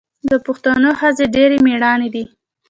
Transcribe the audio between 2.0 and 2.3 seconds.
دي.